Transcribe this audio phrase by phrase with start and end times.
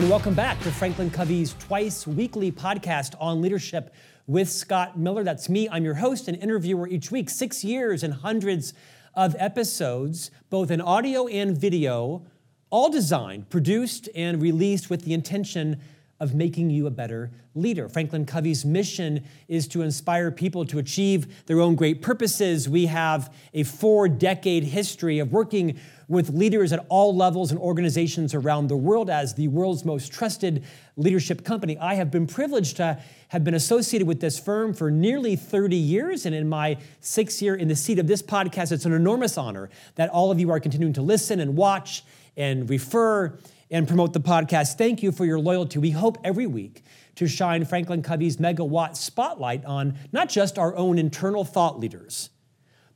[0.00, 3.92] and welcome back to Franklin Covey's twice weekly podcast on leadership
[4.26, 5.22] with Scott Miller.
[5.22, 5.68] That's me.
[5.68, 7.28] I'm your host and interviewer each week.
[7.28, 8.72] Six years and hundreds
[9.14, 12.24] of episodes, both in audio and video,
[12.70, 15.78] all designed, produced, and released with the intention
[16.18, 17.86] of making you a better leader.
[17.86, 22.70] Franklin Covey's mission is to inspire people to achieve their own great purposes.
[22.70, 25.78] We have a four decade history of working
[26.10, 30.64] with leaders at all levels and organizations around the world as the world's most trusted
[30.96, 31.78] leadership company.
[31.78, 36.26] I have been privileged to have been associated with this firm for nearly 30 years,
[36.26, 39.70] and in my sixth year in the seat of this podcast, it's an enormous honor
[39.94, 42.02] that all of you are continuing to listen and watch
[42.36, 43.38] and refer
[43.70, 44.76] and promote the podcast.
[44.76, 45.78] Thank you for your loyalty.
[45.78, 46.82] We hope every week
[47.14, 52.30] to shine Franklin Covey's megawatt spotlight on not just our own internal thought leaders,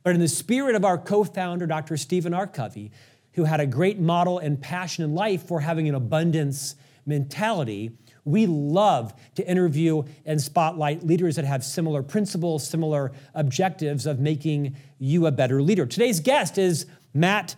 [0.05, 1.97] but in the spirit of our co founder, Dr.
[1.97, 2.45] Stephen R.
[2.45, 2.91] Covey,
[3.33, 6.75] who had a great model and passion in life for having an abundance
[7.07, 7.91] mentality.
[8.23, 14.75] We love to interview and spotlight leaders that have similar principles, similar objectives of making
[14.99, 15.87] you a better leader.
[15.87, 17.55] Today's guest is Matt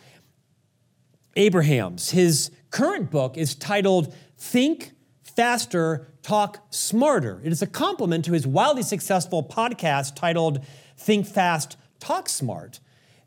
[1.35, 2.11] Abrahams.
[2.11, 7.41] His current book is titled Think Faster, Talk Smarter.
[7.43, 12.79] It is a complement to his wildly successful podcast titled Think Fast, Talk Smart.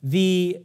[0.02, 0.64] The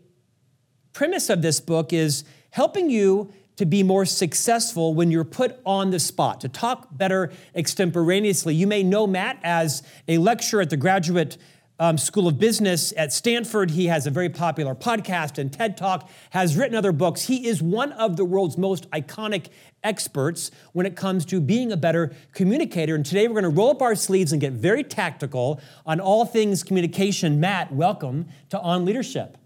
[0.94, 5.90] premise of this book is helping you to be more successful when you're put on
[5.92, 8.54] the spot, to talk better extemporaneously.
[8.54, 11.38] You may know Matt as a lecturer at the graduate
[11.80, 13.72] um, School of Business at Stanford.
[13.72, 17.24] He has a very popular podcast and TED Talk, has written other books.
[17.24, 19.48] He is one of the world's most iconic
[19.86, 22.96] experts when it comes to being a better communicator.
[22.96, 26.26] And today we're going to roll up our sleeves and get very tactical on all
[26.26, 27.40] things communication.
[27.40, 29.38] Matt, welcome to On Leadership.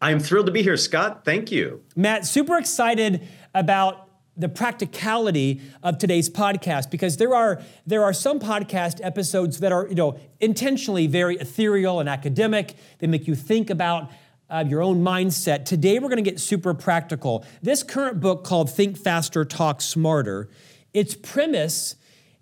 [0.00, 1.24] I'm thrilled to be here, Scott.
[1.24, 1.82] Thank you.
[1.94, 8.38] Matt, super excited about the practicality of today's podcast because there are there are some
[8.38, 13.68] podcast episodes that are you know intentionally very ethereal and academic they make you think
[13.68, 14.08] about
[14.50, 15.64] uh, your own mindset.
[15.64, 17.44] Today we're going to get super practical.
[17.62, 20.48] This current book called think faster talk smarter
[20.94, 21.96] its premise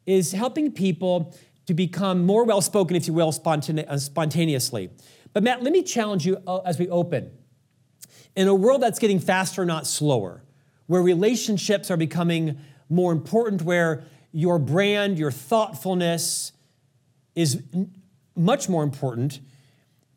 [0.07, 1.37] is helping people
[1.67, 4.91] to become more well spoken if you will spontane- uh, spontaneously.
[5.33, 7.31] But matt let me challenge you uh, as we open.
[8.37, 10.43] In a world that's getting faster not slower
[10.87, 16.53] where relationships are becoming more important, where your brand, your thoughtfulness
[17.35, 17.63] is
[18.37, 19.41] much more important.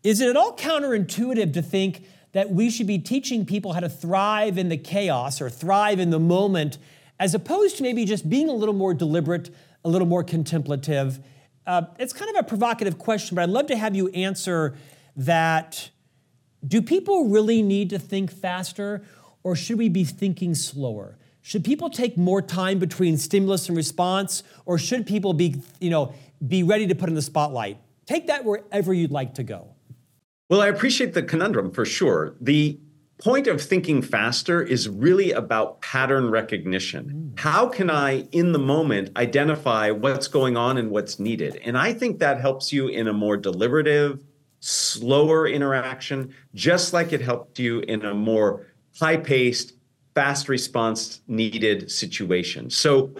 [0.03, 3.89] Is it at all counterintuitive to think that we should be teaching people how to
[3.89, 6.77] thrive in the chaos or thrive in the moment,
[7.19, 9.49] as opposed to maybe just being a little more deliberate,
[9.83, 11.19] a little more contemplative?
[11.65, 14.77] Uh, it's kind of a provocative question, but I'd love to have you answer
[15.15, 15.89] that.
[16.65, 19.03] Do people really need to think faster?
[19.43, 21.17] or should we be thinking slower?
[21.41, 26.13] Should people take more time between stimulus and response, or should people be, you know,
[26.45, 27.77] be ready to put in the spotlight?
[28.05, 29.73] Take that wherever you'd like to go.
[30.49, 32.35] Well, I appreciate the conundrum for sure.
[32.41, 32.79] The
[33.19, 37.33] point of thinking faster is really about pattern recognition.
[37.35, 37.39] Mm.
[37.39, 41.57] How can I, in the moment, identify what's going on and what's needed?
[41.63, 44.23] And I think that helps you in a more deliberative,
[44.59, 48.65] slower interaction, just like it helped you in a more
[48.99, 49.73] high paced,
[50.15, 52.69] fast response needed situation.
[52.69, 53.11] So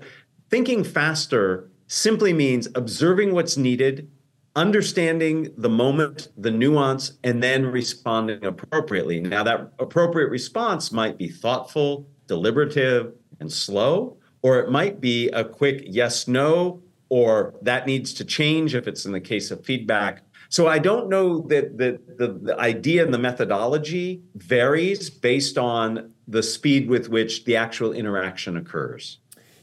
[0.50, 4.10] thinking faster simply means observing what's needed,
[4.56, 9.20] understanding the moment, the nuance, and then responding appropriately.
[9.20, 15.44] Now, that appropriate response might be thoughtful, deliberative, and slow, or it might be a
[15.44, 20.24] quick yes, no, or that needs to change if it's in the case of feedback,
[20.50, 26.12] so I don't know that the, the, the idea and the methodology varies based on
[26.28, 29.20] the speed with which the actual interaction occurs.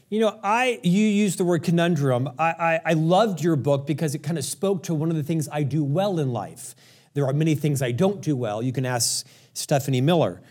[0.09, 2.29] You know, I you used the word conundrum.
[2.39, 5.23] I, I, I, loved your book because it kind of spoke to one of the
[5.23, 6.75] things I do well in life.
[7.13, 8.63] There are many things I don't do well.
[8.63, 10.41] You can ask Stephanie Miller,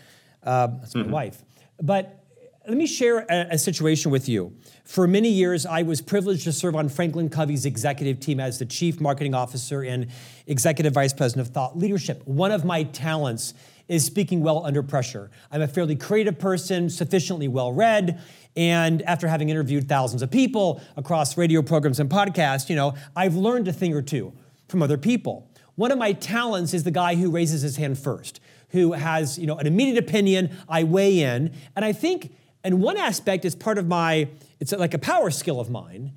[0.43, 1.11] uh, that's my mm-hmm.
[1.11, 1.43] wife.
[1.81, 2.23] But
[2.67, 4.55] let me share a, a situation with you.
[4.83, 8.65] For many years, I was privileged to serve on Franklin Covey's executive team as the
[8.65, 10.07] chief marketing officer and
[10.45, 12.21] executive vice president of thought leadership.
[12.27, 13.55] One of my talents
[13.87, 15.31] is speaking well under pressure.
[15.51, 18.21] I'm a fairly creative person, sufficiently well read,
[18.57, 23.35] and after having interviewed thousands of people across radio programs and podcasts, you know, I've
[23.35, 24.33] learned a thing or two
[24.67, 25.49] from other people.
[25.75, 29.45] One of my talents is the guy who raises his hand first, who has, you
[29.45, 32.33] know, an immediate opinion, I weigh in, and I think
[32.63, 34.27] and one aspect is part of my,
[34.59, 36.11] it's like a power skill of mine.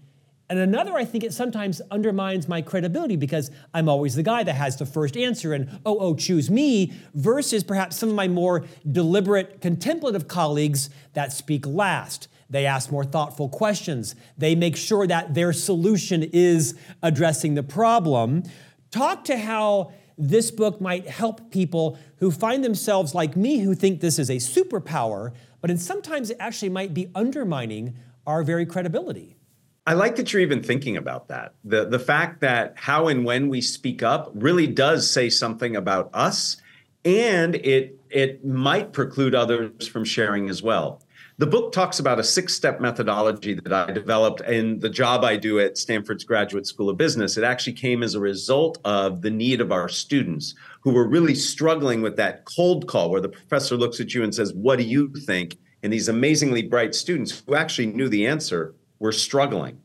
[0.50, 4.54] And another, I think it sometimes undermines my credibility because I'm always the guy that
[4.54, 8.66] has the first answer and, oh, oh, choose me, versus perhaps some of my more
[8.90, 12.26] deliberate, contemplative colleagues that speak last.
[12.50, 14.16] They ask more thoughtful questions.
[14.36, 18.42] They make sure that their solution is addressing the problem.
[18.90, 24.00] Talk to how this book might help people who find themselves like me, who think
[24.00, 27.94] this is a superpower, but in sometimes it actually might be undermining
[28.26, 29.36] our very credibility.
[29.86, 31.54] I like that you're even thinking about that.
[31.64, 36.10] The, the fact that how and when we speak up really does say something about
[36.12, 36.58] us,
[37.04, 41.02] and it, it might preclude others from sharing as well.
[41.38, 45.36] The book talks about a six step methodology that I developed in the job I
[45.36, 47.38] do at Stanford's Graduate School of Business.
[47.38, 51.34] It actually came as a result of the need of our students who were really
[51.34, 54.84] struggling with that cold call where the professor looks at you and says, What do
[54.84, 55.56] you think?
[55.82, 59.80] And these amazingly bright students who actually knew the answer were struggling.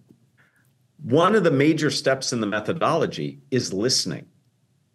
[1.02, 4.28] One of the major steps in the methodology is listening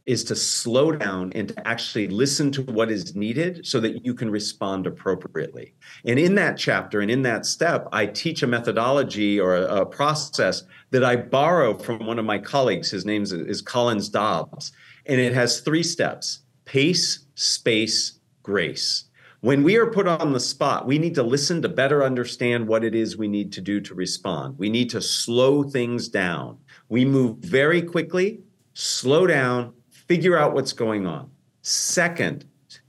[0.06, 4.14] is to slow down and to actually listen to what is needed so that you
[4.14, 5.74] can respond appropriately.
[6.04, 9.86] And in that chapter and in that step, I teach a methodology or a, a
[9.86, 12.90] process that I borrow from one of my colleagues.
[12.90, 14.72] His name is, is Collins Dobbs.
[15.06, 19.04] And it has three steps pace, space, grace.
[19.42, 22.84] When we are put on the spot, we need to listen to better understand what
[22.84, 24.58] it is we need to do to respond.
[24.58, 26.58] We need to slow things down.
[26.90, 28.40] We move very quickly,
[28.74, 31.30] slow down, figure out what's going on.
[31.62, 32.44] Second,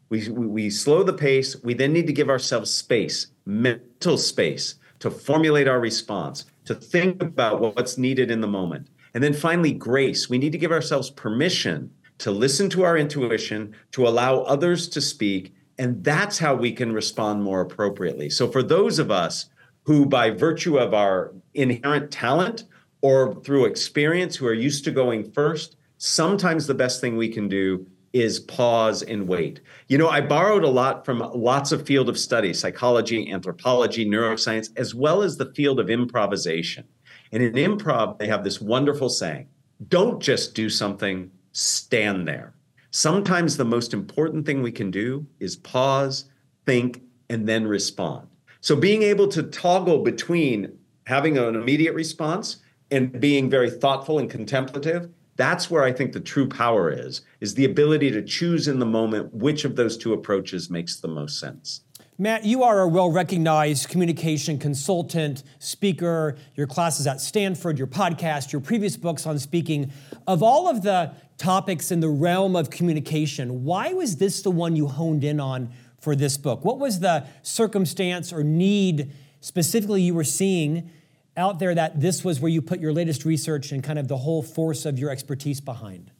[0.10, 1.56] we, we slow the pace.
[1.64, 7.24] We then need to give ourselves space, mental space, to formulate our response, to think
[7.24, 8.88] about what's needed in the moment.
[9.14, 10.30] And then finally, grace.
[10.30, 15.00] We need to give ourselves permission to listen to our intuition, to allow others to
[15.00, 15.54] speak.
[15.82, 18.30] And that's how we can respond more appropriately.
[18.30, 19.50] So, for those of us
[19.82, 22.66] who, by virtue of our inherent talent
[23.02, 27.48] or through experience, who are used to going first, sometimes the best thing we can
[27.48, 29.60] do is pause and wait.
[29.88, 34.70] You know, I borrowed a lot from lots of field of study, psychology, anthropology, neuroscience,
[34.78, 36.84] as well as the field of improvisation.
[37.32, 39.48] And in improv, they have this wonderful saying,
[39.88, 42.54] don't just do something, stand there.
[42.92, 46.26] Sometimes the most important thing we can do is pause,
[46.66, 48.28] think, and then respond.
[48.60, 50.78] So being able to toggle between
[51.08, 52.58] having an immediate response
[52.92, 55.10] and being very thoughtful and contemplative
[55.42, 58.86] that's where I think the true power is, is the ability to choose in the
[58.86, 61.82] moment which of those two approaches makes the most sense.
[62.20, 68.52] Matt, you are a well recognized communication consultant, speaker, your classes at Stanford, your podcast,
[68.52, 69.92] your previous books on speaking.
[70.28, 74.76] Of all of the topics in the realm of communication, why was this the one
[74.76, 76.64] you honed in on for this book?
[76.64, 80.92] What was the circumstance or need specifically you were seeing
[81.36, 84.18] out there that this was where you put your latest research and kind of the
[84.18, 86.12] whole force of your expertise behind?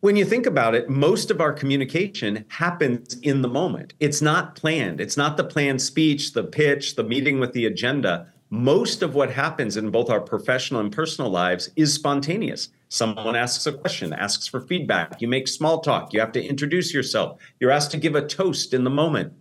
[0.00, 3.94] When you think about it, most of our communication happens in the moment.
[3.98, 5.00] It's not planned.
[5.00, 8.32] It's not the planned speech, the pitch, the meeting with the agenda.
[8.48, 12.68] Most of what happens in both our professional and personal lives is spontaneous.
[12.90, 15.20] Someone asks a question, asks for feedback.
[15.20, 16.12] You make small talk.
[16.12, 17.38] You have to introduce yourself.
[17.60, 19.32] You're asked to give a toast in the moment.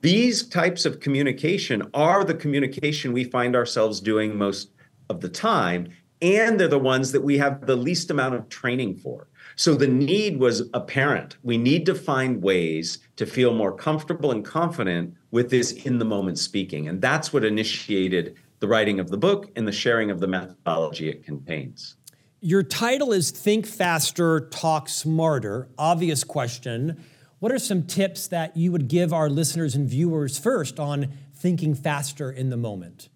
[0.00, 4.70] These types of communication are the communication we find ourselves doing most
[5.10, 5.88] of the time,
[6.22, 9.28] and they're the ones that we have the least amount of training for.
[9.56, 11.36] So the need was apparent.
[11.42, 16.04] We need to find ways to feel more comfortable and confident with this in the
[16.04, 16.88] moment speaking.
[16.88, 21.10] And that's what initiated the writing of the book and the sharing of the methodology
[21.10, 21.96] it contains.
[22.40, 25.68] Your title is Think Faster, Talk Smarter.
[25.78, 27.02] Obvious question.
[27.38, 31.74] What are some tips that you would give our listeners and viewers first on thinking
[31.74, 33.08] faster in the moment?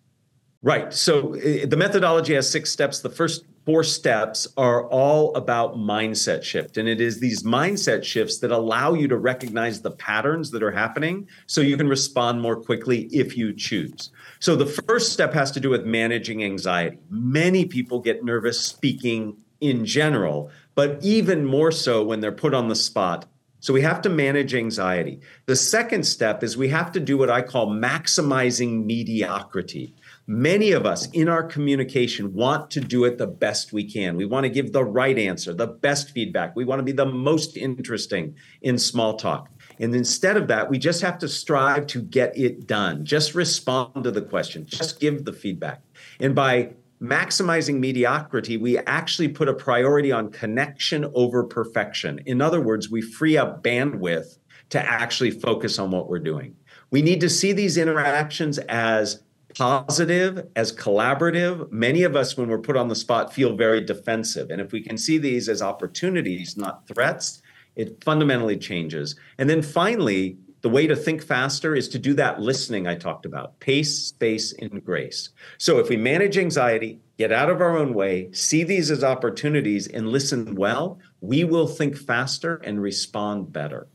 [0.63, 0.93] Right.
[0.93, 3.01] So uh, the methodology has six steps.
[3.01, 6.77] The first four steps are all about mindset shift.
[6.77, 10.71] And it is these mindset shifts that allow you to recognize the patterns that are
[10.71, 14.11] happening so you can respond more quickly if you choose.
[14.39, 16.99] So the first step has to do with managing anxiety.
[17.11, 22.69] Many people get nervous speaking in general, but even more so when they're put on
[22.69, 23.27] the spot
[23.61, 25.21] so we have to manage anxiety.
[25.45, 29.95] The second step is we have to do what I call maximizing mediocrity.
[30.33, 34.17] Many of us in our communication want to do it the best we can.
[34.17, 36.55] We want to give the right answer, the best feedback.
[36.55, 39.51] We want to be the most interesting in small talk.
[39.81, 43.05] And instead of that, we just have to strive to get it done.
[43.05, 45.83] Just respond to the question, just give the feedback.
[46.21, 52.21] And by maximizing mediocrity, we actually put a priority on connection over perfection.
[52.25, 56.55] In other words, we free up bandwidth to actually focus on what we're doing.
[56.93, 59.25] We need to see these interactions as
[59.57, 61.71] positive, as collaborative.
[61.71, 64.51] Many of us, when we're put on the spot, feel very defensive.
[64.51, 67.43] And if we can see these as opportunities, not threats,
[67.77, 69.17] it fundamentally changes.
[69.39, 73.25] And then finally, the way to think faster is to do that listening I talked
[73.25, 75.31] about pace, space, and grace.
[75.59, 79.87] So if we manage anxiety, get out of our own way, see these as opportunities,
[79.87, 83.89] and listen well, we will think faster and respond better.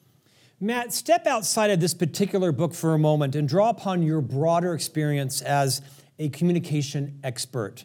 [0.61, 4.73] Matt, step outside of this particular book for a moment and draw upon your broader
[4.73, 5.81] experience as
[6.17, 7.83] a communication expert.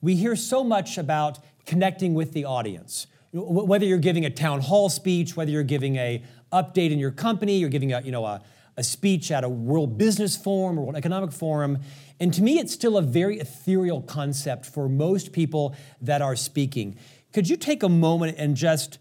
[0.00, 3.06] We hear so much about connecting with the audience.
[3.32, 7.58] Whether you're giving a town hall speech, whether you're giving a update in your company,
[7.58, 8.42] you're giving a, you know, a,
[8.76, 11.78] a speech at a World Business Forum or World Economic Forum.
[12.18, 16.96] And to me, it's still a very ethereal concept for most people that are speaking.
[17.32, 18.98] Could you take a moment and just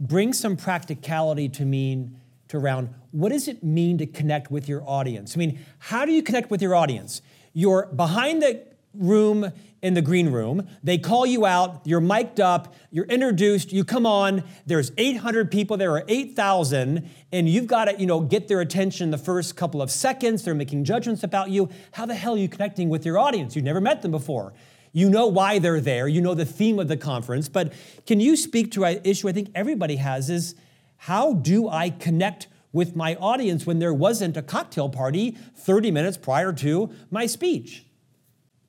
[0.00, 2.16] bring some practicality to mean
[2.50, 5.36] to around what does it mean to connect with your audience?
[5.36, 7.22] I mean, how do you connect with your audience?
[7.52, 8.64] You're behind the
[8.94, 9.52] room
[9.82, 10.68] in the green room.
[10.82, 15.76] They call you out, you're mic'd up, you're introduced, you come on, there's 800 people,
[15.76, 19.80] there are 8,000, and you've got to, you know, get their attention the first couple
[19.80, 20.44] of seconds.
[20.44, 21.70] They're making judgments about you.
[21.92, 23.56] How the hell are you connecting with your audience?
[23.56, 24.52] You've never met them before.
[24.92, 27.72] You know why they're there, you know the theme of the conference, but
[28.06, 30.56] can you speak to an issue I think everybody has is
[31.04, 36.16] how do I connect with my audience when there wasn't a cocktail party 30 minutes
[36.16, 37.84] prior to my speech?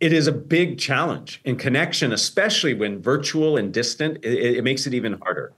[0.02, 4.88] it is a big challenge in connection, especially when virtual and distant, it, it makes
[4.88, 5.54] it even harder.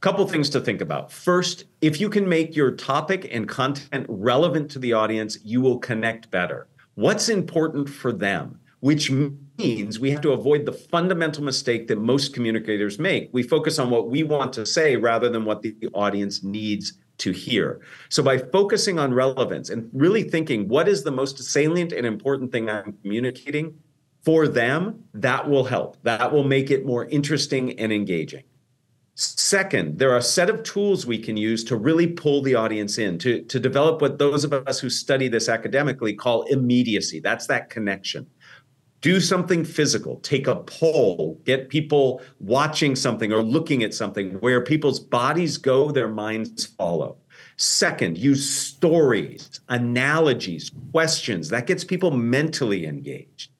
[0.00, 1.10] Couple things to think about.
[1.10, 5.78] First, if you can make your topic and content relevant to the audience, you will
[5.78, 6.66] connect better.
[6.94, 8.60] What's important for them?
[8.84, 13.30] Which means we have to avoid the fundamental mistake that most communicators make.
[13.32, 17.30] We focus on what we want to say rather than what the audience needs to
[17.30, 17.80] hear.
[18.10, 22.52] So by focusing on relevance and really thinking what is the most salient and important
[22.52, 23.78] thing I'm communicating
[24.22, 25.96] for them, that will help.
[26.02, 28.42] That will make it more interesting and engaging.
[29.14, 32.98] Second, there are a set of tools we can use to really pull the audience
[32.98, 37.20] in, to, to develop what those of us who study this academically call immediacy.
[37.20, 38.26] That's that connection
[39.04, 40.16] do something physical.
[40.20, 41.38] Take a poll.
[41.44, 47.18] Get people watching something or looking at something where people's bodies go their minds follow.
[47.58, 53.50] Second use stories analogies questions that gets people mentally engaged.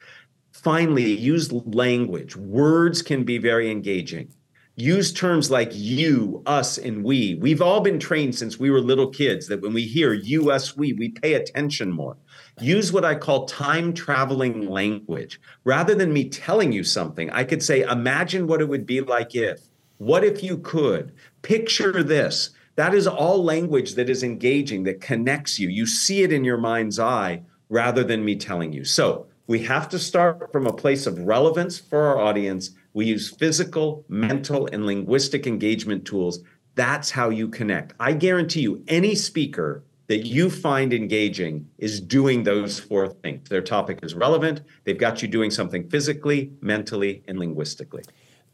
[0.50, 2.36] Finally use language.
[2.36, 4.32] Words can be very engaging.
[4.76, 7.34] Use terms like you, us, and we.
[7.34, 10.74] We've all been trained since we were little kids that when we hear you, us,
[10.74, 12.16] we, we pay attention more.
[12.60, 15.40] Use what I call time traveling language.
[15.64, 19.34] Rather than me telling you something, I could say, imagine what it would be like
[19.34, 19.60] if.
[19.98, 21.12] What if you could?
[21.42, 22.50] Picture this.
[22.76, 25.68] That is all language that is engaging, that connects you.
[25.68, 28.84] You see it in your mind's eye rather than me telling you.
[28.84, 33.28] So we have to start from a place of relevance for our audience we use
[33.28, 36.38] physical, mental, and linguistic engagement tools.
[36.76, 37.92] That's how you connect.
[38.00, 43.48] I guarantee you, any speaker that you find engaging is doing those four things.
[43.48, 48.02] Their topic is relevant, they've got you doing something physically, mentally, and linguistically.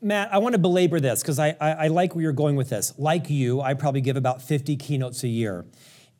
[0.02, 2.70] Matt, I want to belabor this because I, I, I, like where you're going with
[2.70, 2.94] this.
[2.96, 5.66] Like you, I probably give about 50 keynotes a year.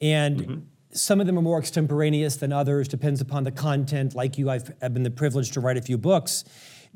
[0.02, 0.58] And mm-hmm.
[0.92, 4.14] some of them are more extemporaneous than others, depends upon the content.
[4.14, 6.44] Like you, I've, I've been the privilege to write a few books.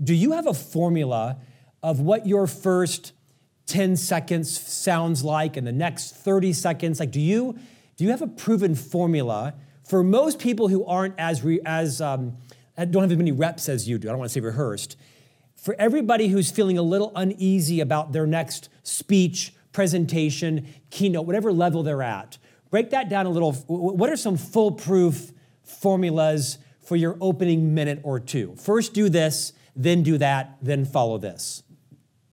[0.03, 1.38] Do you have a formula
[1.83, 3.12] of what your first
[3.67, 7.00] 10 seconds sounds like and the next 30 seconds?
[7.00, 7.59] Like, do you,
[7.96, 9.54] do you have a proven formula
[9.88, 12.36] for most people who aren't as, re, as um,
[12.76, 14.08] don't have as many reps as you do?
[14.08, 14.96] I don't want to say rehearsed.
[15.54, 21.82] For everybody who's feeling a little uneasy about their next speech, presentation, keynote, whatever level
[21.82, 22.38] they're at,
[22.70, 23.52] break that down a little.
[23.52, 25.32] What are some foolproof
[25.62, 28.54] formulas for your opening minute or two?
[28.56, 31.62] First, do this then do that, then follow this?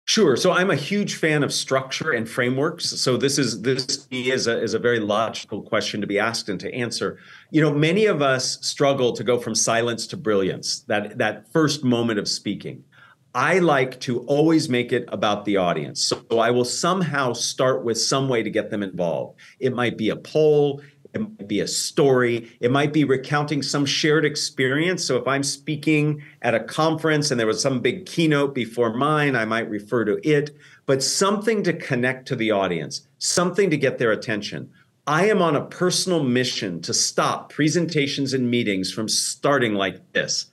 [0.09, 0.37] Sure.
[0.37, 2.87] So I'm a huge fan of structure and frameworks.
[2.87, 6.61] So this is this is a is a very logical question to be asked and
[6.61, 7.19] to answer.
[7.51, 10.81] You know, many of us struggle to go from silence to brilliance.
[10.83, 12.85] That that first moment of speaking.
[13.35, 16.01] I like to always make it about the audience.
[16.01, 19.39] So I will somehow start with some way to get them involved.
[19.59, 20.81] It might be a poll,
[21.17, 22.49] it might be a story.
[22.61, 25.05] It might be recounting some shared experience.
[25.05, 29.35] So if I'm speaking at a conference and there was some big keynote before mine,
[29.35, 30.55] I might refer to it,
[30.85, 34.71] but something to connect to the audience, something to get their attention.
[35.07, 40.47] I am on a personal mission to stop presentations and meetings from starting like this.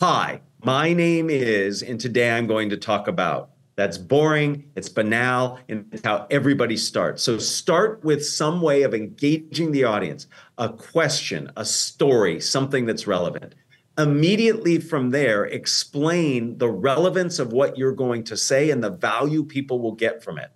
[0.00, 3.50] Hi, my name is, and today I'm going to talk about.
[3.80, 7.22] That's boring, it's banal, and it's how everybody starts.
[7.22, 10.26] So start with some way of engaging the audience,
[10.58, 13.54] a question, a story, something that's relevant.
[13.96, 19.42] Immediately from there, explain the relevance of what you're going to say and the value
[19.44, 20.50] people will get from it.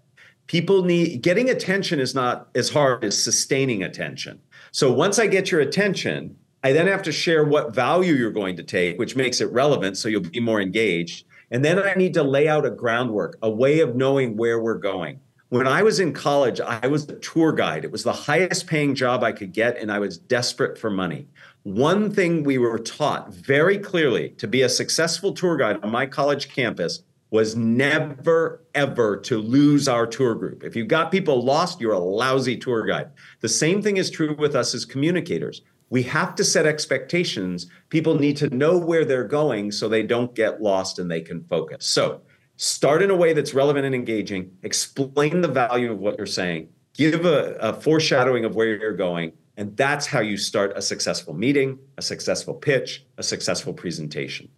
[0.46, 4.40] people need getting attention is not as hard as sustaining attention.
[4.72, 8.56] So once I get your attention, I then have to share what value you're going
[8.56, 11.26] to take, which makes it relevant so you'll be more engaged.
[11.50, 14.78] And then I need to lay out a groundwork, a way of knowing where we're
[14.78, 15.20] going.
[15.50, 17.84] When I was in college, I was a tour guide.
[17.84, 21.28] It was the highest paying job I could get, and I was desperate for money.
[21.62, 26.06] One thing we were taught very clearly to be a successful tour guide on my
[26.06, 30.62] college campus was never, ever to lose our tour group.
[30.62, 33.10] If you got people lost, you're a lousy tour guide.
[33.40, 35.62] The same thing is true with us as communicators.
[35.94, 37.68] We have to set expectations.
[37.88, 41.44] People need to know where they're going so they don't get lost and they can
[41.44, 41.86] focus.
[41.86, 42.20] So,
[42.56, 46.70] start in a way that's relevant and engaging, explain the value of what you're saying,
[46.94, 51.32] give a, a foreshadowing of where you're going, and that's how you start a successful
[51.32, 54.48] meeting, a successful pitch, a successful presentation.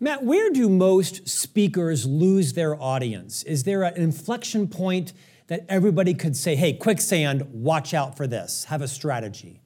[0.00, 3.42] Matt, where do most speakers lose their audience?
[3.44, 5.14] Is there an inflection point
[5.46, 9.61] that everybody could say, hey, quicksand, watch out for this, have a strategy?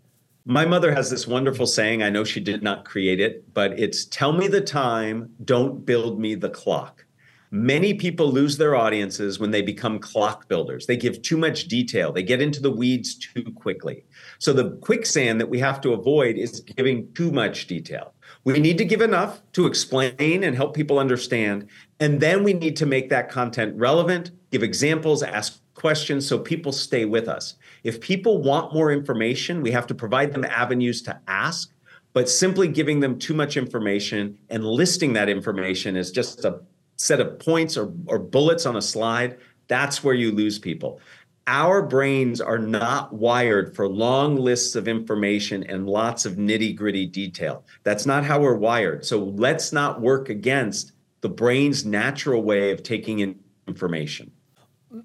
[0.48, 2.04] My mother has this wonderful saying.
[2.04, 6.20] I know she did not create it, but it's tell me the time, don't build
[6.20, 7.04] me the clock.
[7.50, 10.86] Many people lose their audiences when they become clock builders.
[10.86, 14.04] They give too much detail, they get into the weeds too quickly.
[14.38, 18.14] So, the quicksand that we have to avoid is giving too much detail.
[18.44, 21.66] We need to give enough to explain and help people understand.
[21.98, 26.73] And then we need to make that content relevant, give examples, ask questions so people
[26.73, 27.54] stay with us.
[27.85, 31.73] If people want more information, we have to provide them avenues to ask.
[32.12, 36.61] But simply giving them too much information and listing that information as just a
[36.97, 39.37] set of points or, or bullets on a slide,
[39.68, 40.99] that's where you lose people
[41.47, 47.06] our brains are not wired for long lists of information and lots of nitty gritty
[47.06, 47.64] detail.
[47.85, 49.04] That's not how we're wired.
[49.04, 54.30] So let's not work against the brain's natural way of taking in information.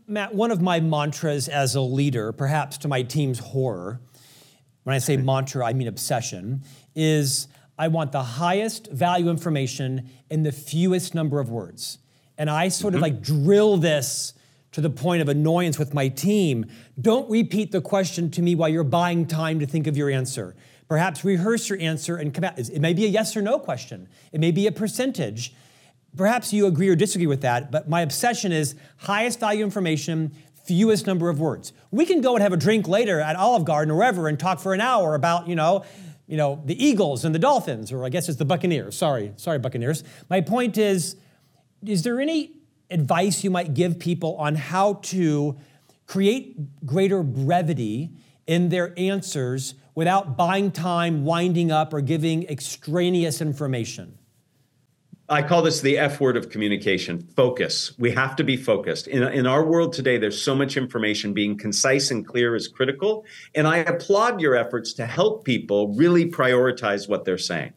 [0.08, 4.00] Matt, one of my mantras as a leader, perhaps to my team's horror,
[4.84, 6.64] when I say mantra, I mean obsession,
[6.96, 11.98] is I want the highest value information in the fewest number of words.
[12.38, 12.98] And I sort mm-hmm.
[12.98, 14.34] of like drill this
[14.72, 16.66] to the point of annoyance with my team,
[17.00, 20.56] don't repeat the question to me while you're buying time to think of your answer.
[20.88, 22.58] Perhaps rehearse your answer and come out.
[22.58, 25.54] It may be a yes or no question, it may be a percentage.
[26.16, 30.34] Perhaps you agree or disagree with that, but my obsession is highest value information,
[30.66, 31.72] fewest number of words.
[31.90, 34.60] We can go and have a drink later at Olive Garden or wherever and talk
[34.60, 35.86] for an hour about, you know,
[36.28, 38.96] you know, the Eagles and the Dolphins, or I guess it's the Buccaneers.
[38.96, 40.04] Sorry, sorry, Buccaneers.
[40.30, 41.18] My point is,
[41.86, 42.54] is there any
[42.90, 45.58] advice you might give people on how to
[46.08, 48.12] create greater brevity
[48.48, 54.18] in their answers without buying time, winding up, or giving extraneous information?
[55.32, 57.98] I call this the F word of communication focus.
[57.98, 59.08] We have to be focused.
[59.08, 61.32] In, in our world today, there's so much information.
[61.32, 63.24] Being concise and clear is critical.
[63.56, 67.72] And I applaud your efforts to help people really prioritize what they're saying.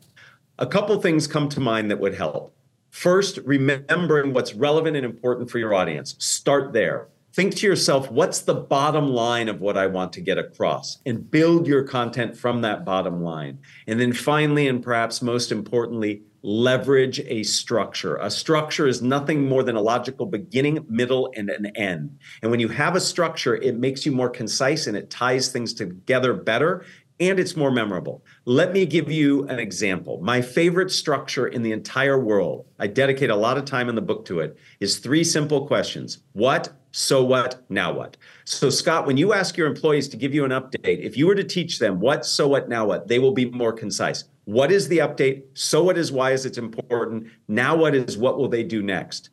[0.59, 2.57] A couple things come to mind that would help.
[2.91, 6.17] First, remembering what's relevant and important for your audience.
[6.19, 7.07] Start there.
[7.35, 10.99] Think to yourself, what's the bottom line of what I want to get across?
[11.07, 13.61] And build your content from that bottom line.
[13.87, 18.17] And then finally, and perhaps most importantly, leverage a structure.
[18.17, 22.19] A structure is nothing more than a logical beginning, middle, and an end.
[22.43, 25.73] And when you have a structure, it makes you more concise and it ties things
[25.73, 26.85] together better
[27.19, 28.25] and it's more memorable.
[28.45, 30.21] Let me give you an example.
[30.21, 34.03] My favorite structure in the entire world, I dedicate a lot of time in the
[34.03, 38.17] book to it, is three simple questions What, so what, now what?
[38.45, 41.35] So, Scott, when you ask your employees to give you an update, if you were
[41.37, 44.25] to teach them what, so what, now what, they will be more concise.
[44.45, 45.43] What is the update?
[45.55, 47.29] So what is why is it important?
[47.49, 49.31] Now what is what will they do next?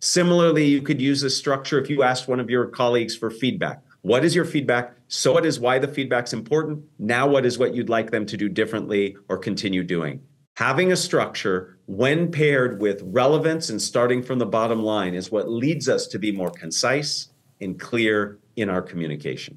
[0.00, 3.82] Similarly, you could use this structure if you asked one of your colleagues for feedback.
[4.02, 4.94] What is your feedback?
[5.06, 6.84] So what is why the feedback's important?
[6.98, 10.20] Now what is what you'd like them to do differently or continue doing?
[10.56, 15.48] Having a structure when paired with relevance and starting from the bottom line is what
[15.48, 17.28] leads us to be more concise
[17.60, 19.56] and clear in our communication.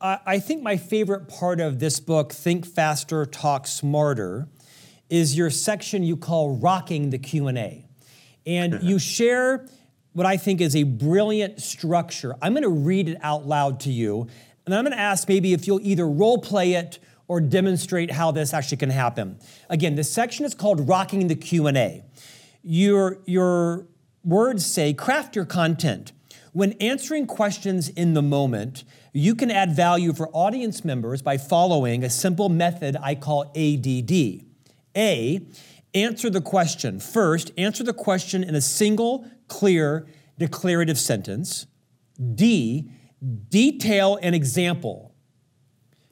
[0.00, 4.48] I think my favorite part of this book, Think Faster, Talk Smarter,
[5.08, 7.86] is your section you call Rocking the Q&A.
[8.46, 9.66] And you share
[10.12, 12.34] what I think is a brilliant structure.
[12.42, 14.28] I'm going to read it out loud to you,
[14.66, 18.30] and I'm going to ask maybe if you'll either role play it or demonstrate how
[18.30, 19.38] this actually can happen.
[19.70, 22.04] Again, this section is called Rocking the Q&A.
[22.62, 23.86] Your, your
[24.22, 26.12] words say, craft your content.
[26.52, 28.84] When answering questions in the moment,
[29.16, 34.42] you can add value for audience members by following a simple method I call ADD.
[34.96, 35.46] A,
[35.94, 36.98] answer the question.
[36.98, 41.66] First, answer the question in a single, clear, declarative sentence.
[42.34, 42.90] D,
[43.48, 45.14] detail an example.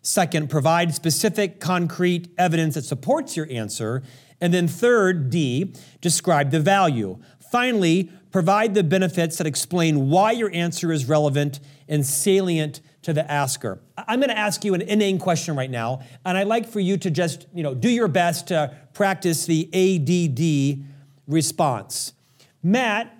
[0.00, 4.04] Second, provide specific, concrete evidence that supports your answer.
[4.40, 7.18] And then third, D, describe the value.
[7.50, 13.28] Finally, provide the benefits that explain why your answer is relevant and salient to the
[13.30, 13.80] asker.
[13.98, 16.96] I'm going to ask you an inane question right now, and I'd like for you
[16.98, 20.84] to just, you know, do your best to practice the ADD
[21.26, 22.14] response.
[22.62, 23.14] Matt,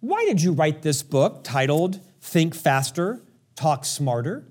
[0.00, 3.22] why did you write this book titled Think Faster,
[3.54, 4.46] Talk Smarter?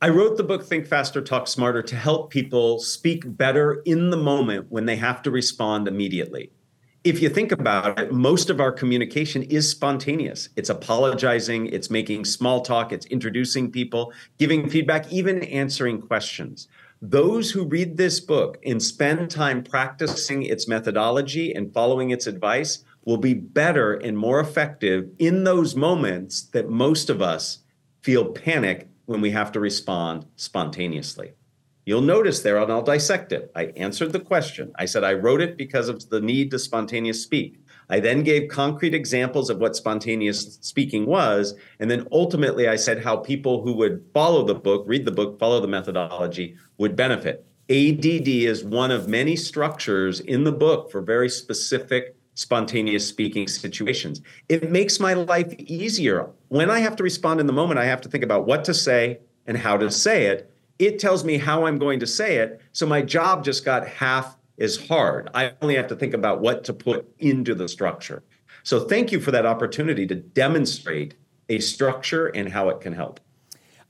[0.00, 4.16] I wrote the book Think Faster, Talk Smarter to help people speak better in the
[4.16, 6.50] moment when they have to respond immediately
[7.04, 10.48] if you think about it, most of our communication is spontaneous.
[10.54, 16.68] It's apologizing, it's making small talk, it's introducing people, giving feedback, even answering questions.
[17.00, 22.84] Those who read this book and spend time practicing its methodology and following its advice
[23.04, 27.58] will be better and more effective in those moments that most of us
[28.02, 31.32] feel panic when we have to respond spontaneously.
[31.84, 33.50] You'll notice there, and I'll dissect it.
[33.56, 34.72] I answered the question.
[34.76, 37.58] I said I wrote it because of the need to spontaneous speak.
[37.90, 41.54] I then gave concrete examples of what spontaneous speaking was.
[41.80, 45.38] And then ultimately, I said how people who would follow the book, read the book,
[45.40, 47.44] follow the methodology would benefit.
[47.68, 54.22] ADD is one of many structures in the book for very specific spontaneous speaking situations.
[54.48, 56.30] It makes my life easier.
[56.48, 58.74] When I have to respond in the moment, I have to think about what to
[58.74, 62.60] say and how to say it it tells me how I'm going to say it.
[62.72, 65.28] So my job just got half as hard.
[65.34, 68.22] I only have to think about what to put into the structure.
[68.62, 71.14] So thank you for that opportunity to demonstrate
[71.48, 73.20] a structure and how it can help.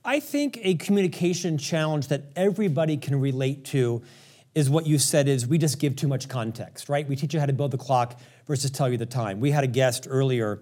[0.04, 4.02] I think a communication challenge that everybody can relate to
[4.54, 7.08] is what you said is we just give too much context, right?
[7.08, 9.40] We teach you how to build the clock versus tell you the time.
[9.40, 10.60] We had a guest earlier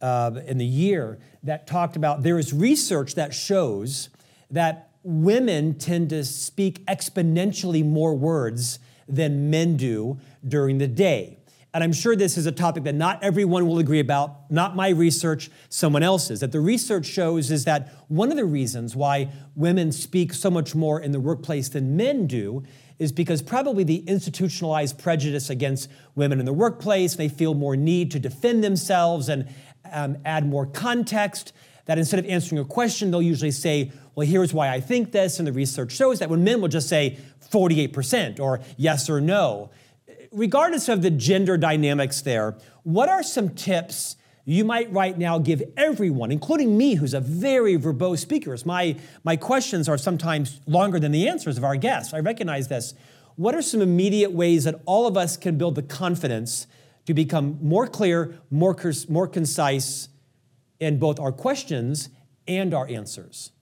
[0.00, 4.08] uh, in the year that talked about there is research that shows
[4.50, 11.38] that women tend to speak exponentially more words than men do during the day.
[11.72, 14.90] And I'm sure this is a topic that not everyone will agree about, not my
[14.90, 16.40] research, someone else's.
[16.40, 20.74] That the research shows is that one of the reasons why women speak so much
[20.74, 22.62] more in the workplace than men do
[22.98, 28.10] is because probably the institutionalized prejudice against women in the workplace, they feel more need
[28.10, 29.48] to defend themselves and
[29.90, 31.54] um, add more context
[31.88, 35.38] that instead of answering a question, they'll usually say, Well, here's why I think this.
[35.38, 37.18] And the research shows that when men will just say
[37.52, 39.70] 48% or yes or no.
[40.32, 45.62] Regardless of the gender dynamics there, what are some tips you might right now give
[45.76, 48.56] everyone, including me, who's a very verbose speaker?
[48.64, 52.12] My, my questions are sometimes longer than the answers of our guests.
[52.12, 52.94] I recognize this.
[53.36, 56.66] What are some immediate ways that all of us can build the confidence
[57.06, 58.76] to become more clear, more,
[59.08, 60.08] more concise,
[60.80, 62.08] in both our questions
[62.48, 63.52] and our answers?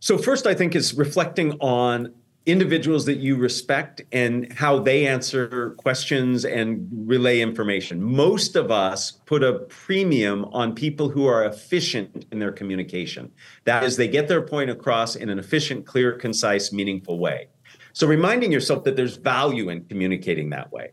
[0.00, 5.74] So, first, I think is reflecting on individuals that you respect and how they answer
[5.78, 8.00] questions and relay information.
[8.00, 13.32] Most of us put a premium on people who are efficient in their communication.
[13.64, 17.48] That is, they get their point across in an efficient, clear, concise, meaningful way.
[17.92, 20.92] So, reminding yourself that there's value in communicating that way.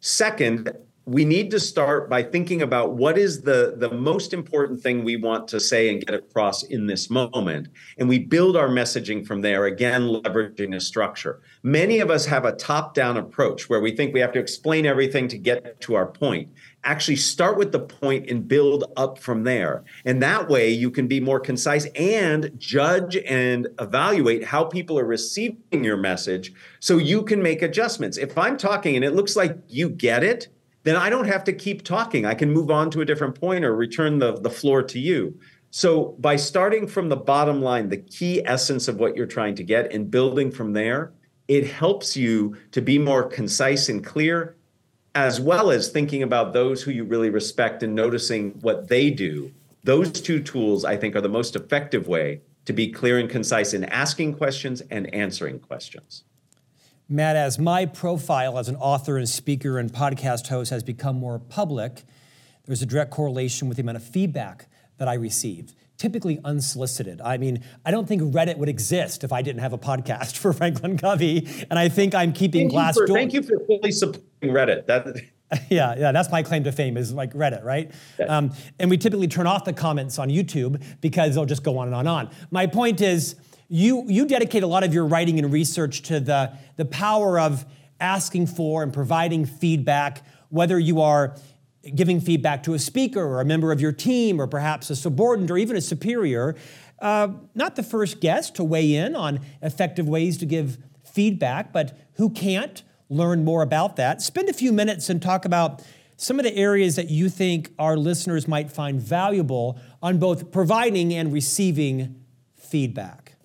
[0.00, 0.72] Second,
[1.08, 5.14] we need to start by thinking about what is the, the most important thing we
[5.14, 7.68] want to say and get across in this moment.
[7.96, 11.40] And we build our messaging from there, again, leveraging a structure.
[11.62, 14.84] Many of us have a top down approach where we think we have to explain
[14.84, 16.50] everything to get to our point.
[16.82, 19.84] Actually, start with the point and build up from there.
[20.04, 25.06] And that way, you can be more concise and judge and evaluate how people are
[25.06, 28.18] receiving your message so you can make adjustments.
[28.18, 30.48] If I'm talking and it looks like you get it,
[30.86, 32.24] then I don't have to keep talking.
[32.24, 35.36] I can move on to a different point or return the, the floor to you.
[35.72, 39.64] So, by starting from the bottom line, the key essence of what you're trying to
[39.64, 41.12] get, and building from there,
[41.48, 44.56] it helps you to be more concise and clear,
[45.16, 49.52] as well as thinking about those who you really respect and noticing what they do.
[49.82, 53.74] Those two tools, I think, are the most effective way to be clear and concise
[53.74, 56.22] in asking questions and answering questions.
[57.08, 61.38] Matt, as my profile as an author and speaker and podcast host has become more
[61.38, 62.02] public,
[62.64, 64.66] there's a direct correlation with the amount of feedback
[64.98, 67.20] that I receive, typically unsolicited.
[67.20, 70.52] I mean, I don't think Reddit would exist if I didn't have a podcast for
[70.52, 73.14] Franklin Covey, and I think I'm keeping thank Glassdoor.
[73.14, 74.86] Thank you for fully supporting Reddit.
[74.86, 75.06] That.
[75.70, 77.92] yeah, yeah, that's my claim to fame is like Reddit, right?
[78.18, 78.36] Yeah.
[78.36, 81.86] Um, and we typically turn off the comments on YouTube because they'll just go on
[81.86, 82.30] and on and on.
[82.50, 83.36] My point is,
[83.68, 87.64] you, you dedicate a lot of your writing and research to the, the power of
[88.00, 91.36] asking for and providing feedback, whether you are
[91.94, 95.50] giving feedback to a speaker or a member of your team or perhaps a subordinate
[95.50, 96.54] or even a superior,
[97.00, 101.96] uh, not the first guest to weigh in on effective ways to give feedback, but
[102.14, 104.20] who can't learn more about that.
[104.20, 105.82] Spend a few minutes and talk about
[106.16, 111.12] some of the areas that you think our listeners might find valuable on both providing
[111.12, 112.24] and receiving
[112.56, 113.35] feedback.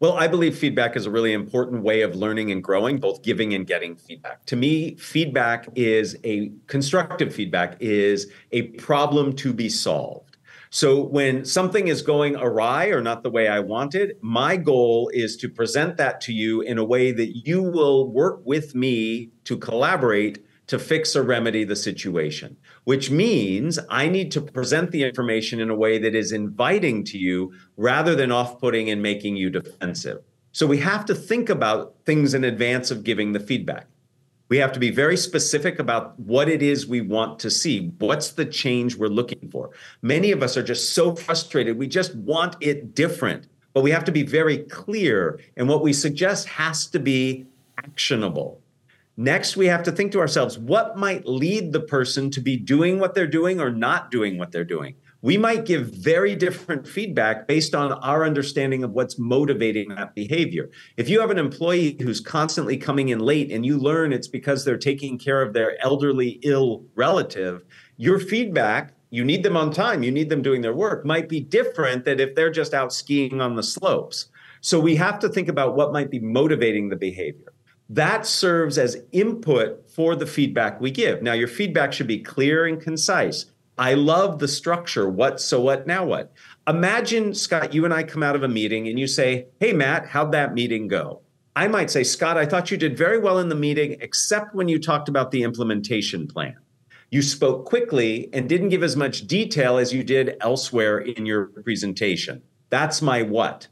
[0.00, 3.52] Well, I believe feedback is a really important way of learning and growing, both giving
[3.52, 4.46] and getting feedback.
[4.46, 10.38] To me, feedback is a constructive feedback is a problem to be solved.
[10.70, 15.36] So when something is going awry or not the way I wanted, my goal is
[15.36, 19.58] to present that to you in a way that you will work with me to
[19.58, 22.56] collaborate to fix or remedy the situation,
[22.90, 27.18] which means I need to present the information in a way that is inviting to
[27.18, 30.24] you rather than off putting and making you defensive.
[30.50, 33.86] So we have to think about things in advance of giving the feedback.
[34.48, 37.92] We have to be very specific about what it is we want to see.
[38.00, 39.70] What's the change we're looking for?
[40.02, 41.78] Many of us are just so frustrated.
[41.78, 45.38] We just want it different, but we have to be very clear.
[45.56, 47.46] And what we suggest has to be
[47.78, 48.59] actionable.
[49.20, 52.98] Next, we have to think to ourselves what might lead the person to be doing
[52.98, 54.94] what they're doing or not doing what they're doing.
[55.20, 60.70] We might give very different feedback based on our understanding of what's motivating that behavior.
[60.96, 64.64] If you have an employee who's constantly coming in late and you learn it's because
[64.64, 67.62] they're taking care of their elderly ill relative,
[67.98, 71.40] your feedback, you need them on time, you need them doing their work, might be
[71.40, 74.30] different than if they're just out skiing on the slopes.
[74.62, 77.52] So we have to think about what might be motivating the behavior
[77.90, 81.22] that serves as input for the feedback we give.
[81.22, 83.46] Now, your feedback should be clear and concise.
[83.78, 85.10] I love the structure.
[85.10, 86.32] What, so what, now what?
[86.68, 90.06] Imagine, Scott, you and I come out of a meeting and you say, Hey, Matt,
[90.06, 91.22] how'd that meeting go?
[91.56, 94.68] I might say, Scott, I thought you did very well in the meeting, except when
[94.68, 96.56] you talked about the implementation plan.
[97.10, 101.46] You spoke quickly and didn't give as much detail as you did elsewhere in your
[101.46, 102.40] presentation.
[102.68, 103.66] That's my what.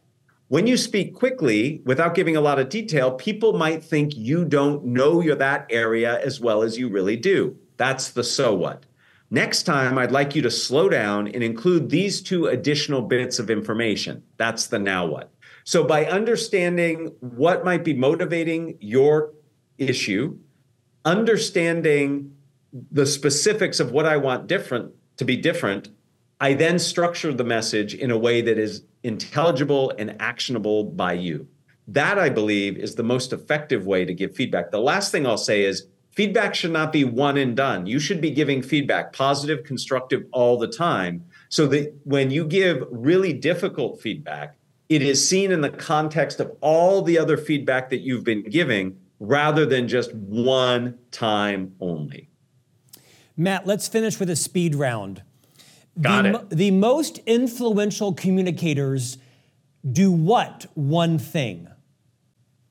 [0.48, 4.82] When you speak quickly without giving a lot of detail, people might think you don't
[4.82, 7.54] know that area as well as you really do.
[7.76, 8.86] That's the so what.
[9.30, 13.50] Next time, I'd like you to slow down and include these two additional bits of
[13.50, 14.22] information.
[14.38, 15.30] That's the now what.
[15.64, 19.34] So, by understanding what might be motivating your
[19.76, 20.38] issue,
[21.04, 22.34] understanding
[22.90, 25.90] the specifics of what I want different to be different,
[26.40, 31.48] I then structure the message in a way that is intelligible and actionable by you.
[31.88, 34.70] That, I believe, is the most effective way to give feedback.
[34.70, 37.86] The last thing I'll say is feedback should not be one and done.
[37.86, 42.84] You should be giving feedback, positive, constructive, all the time, so that when you give
[42.90, 44.54] really difficult feedback,
[44.88, 48.98] it is seen in the context of all the other feedback that you've been giving
[49.18, 52.28] rather than just one time only.
[53.36, 55.22] Matt, let's finish with a speed round.
[56.00, 56.50] Got the, it.
[56.50, 59.18] The most influential communicators
[59.90, 61.68] do what one thing?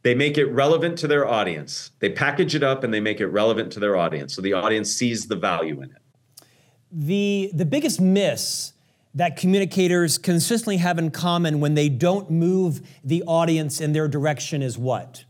[0.04, 1.92] They make it relevant to their audience.
[2.00, 4.34] They package it up and they make it relevant to their audience.
[4.36, 6.02] So the audience sees the value in it.
[6.92, 8.74] The, the biggest miss
[9.14, 14.62] that communicators consistently have in common when they don't move the audience in their direction
[14.62, 15.26] is what?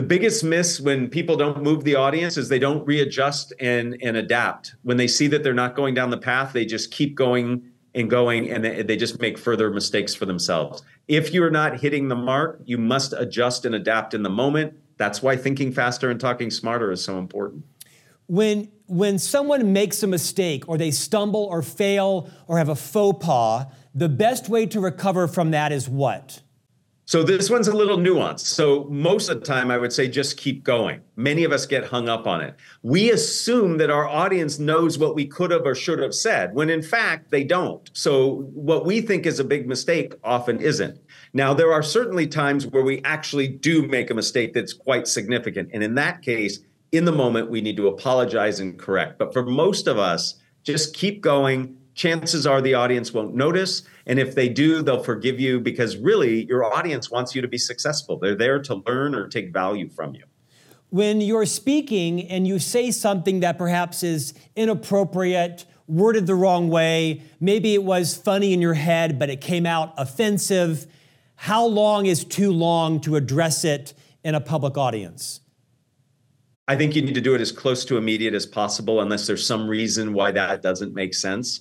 [0.00, 4.16] The biggest miss when people don't move the audience is they don't readjust and and
[4.16, 4.74] adapt.
[4.82, 8.08] When they see that they're not going down the path they just keep going and
[8.08, 10.82] going and they just make further mistakes for themselves.
[11.06, 14.72] If you're not hitting the mark you must adjust and adapt in the moment.
[14.96, 17.64] That's why thinking faster and talking smarter is so important.
[18.26, 23.22] When when someone makes a mistake or they stumble or fail or have a faux
[23.22, 26.40] pas the best way to recover from that is what
[27.10, 28.46] so this one's a little nuanced.
[28.46, 31.00] So most of the time, I would say just keep going.
[31.16, 32.54] Many of us get hung up on it.
[32.84, 36.70] We assume that our audience knows what we could have or should have said, when
[36.70, 37.90] in fact they don't.
[37.94, 41.00] So what we think is a big mistake often isn't.
[41.32, 45.70] Now, there are certainly times where we actually do make a mistake that's quite significant.
[45.74, 46.60] And in that case,
[46.92, 49.18] in the moment, we need to apologize and correct.
[49.18, 53.82] But for most of us, just keep going, chances are the audience won't notice.
[54.06, 57.58] And if they do, they'll forgive you because really your audience wants you to be
[57.58, 58.18] successful.
[58.18, 60.24] They're there to learn or take value from you.
[60.88, 67.22] When you're speaking and you say something that perhaps is inappropriate, worded the wrong way,
[67.38, 70.86] maybe it was funny in your head, but it came out offensive,
[71.36, 73.92] how long is too long to address it
[74.24, 75.40] in a public audience?
[76.66, 79.46] I think you need to do it as close to immediate as possible, unless there's
[79.46, 81.60] some reason why that doesn't make sense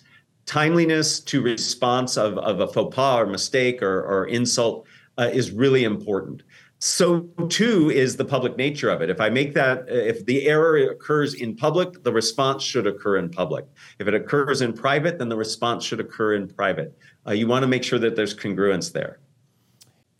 [0.49, 4.87] timeliness to response of, of a faux pas or mistake or, or insult
[5.19, 6.41] uh, is really important.
[6.79, 9.09] so too is the public nature of it.
[9.11, 13.29] If I make that, if the error occurs in public, the response should occur in
[13.29, 13.65] public.
[13.99, 16.97] If it occurs in private, then the response should occur in private.
[17.27, 19.19] Uh, you want to make sure that there's congruence there.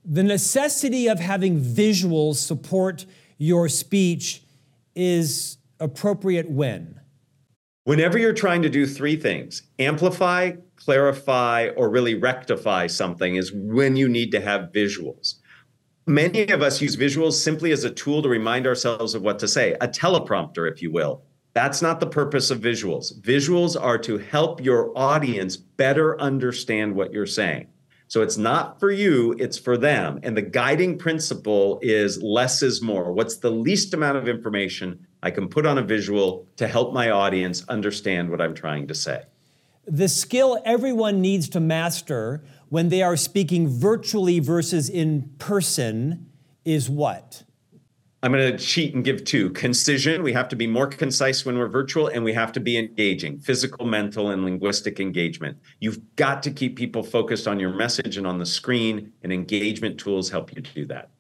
[0.05, 3.05] The necessity of having visuals support
[3.37, 4.43] your speech
[4.95, 6.98] is appropriate when?
[7.89, 13.95] Whenever you're trying to do three things amplify, clarify, or really rectify something, is when
[13.95, 15.39] you need to have visuals.
[16.06, 19.47] Many of us use visuals simply as a tool to remind ourselves of what to
[19.47, 21.23] say, a teleprompter, if you will.
[21.56, 23.19] That's not the purpose of visuals.
[23.21, 27.69] Visuals are to help your audience better understand what you're saying.
[28.08, 30.19] So it's not for you, it's for them.
[30.21, 33.12] And the guiding principle is less is more.
[33.13, 37.10] What's the least amount of information I can put on a visual to help my
[37.10, 39.23] audience understand what I'm trying to say?
[39.86, 46.29] The skill everyone needs to master when they are speaking virtually versus in person
[46.63, 47.43] is what?
[48.21, 49.49] I'm going to cheat and give two.
[49.51, 52.77] Concision, we have to be more concise when we're virtual, and we have to be
[52.77, 55.58] engaging physical, mental, and linguistic engagement.
[55.79, 59.97] You've got to keep people focused on your message and on the screen, and engagement
[59.97, 61.12] tools help you do that.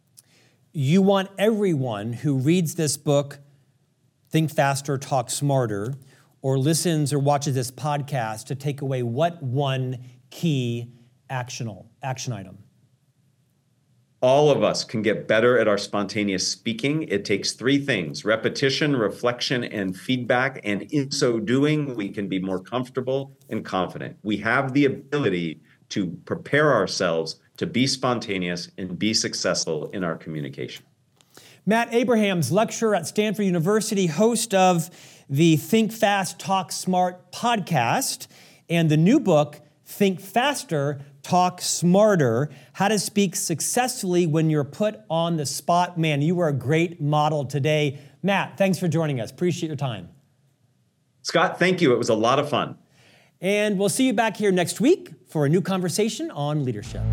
[0.73, 3.39] You want everyone who reads this book,
[4.29, 5.95] Think Faster, Talk Smarter,
[6.41, 9.97] or listens or watches this podcast to take away what one
[10.29, 10.91] key
[11.29, 11.67] action
[12.31, 12.57] item?
[14.21, 17.03] All of us can get better at our spontaneous speaking.
[17.03, 20.59] It takes three things repetition, reflection, and feedback.
[20.63, 24.17] And in so doing, we can be more comfortable and confident.
[24.23, 30.17] We have the ability to prepare ourselves to be spontaneous and be successful in our
[30.17, 30.85] communication.
[31.65, 34.89] Matt Abrahams, lecturer at Stanford University, host of
[35.29, 38.27] the Think Fast, Talk Smart podcast,
[38.69, 44.99] and the new book, Think Faster, Talk Smarter How to Speak Successfully When You're Put
[45.09, 45.97] on the Spot.
[45.97, 47.99] Man, you were a great model today.
[48.23, 49.31] Matt, thanks for joining us.
[49.31, 50.09] Appreciate your time.
[51.21, 51.93] Scott, thank you.
[51.93, 52.77] It was a lot of fun.
[53.41, 57.03] And we'll see you back here next week for a new conversation on leadership.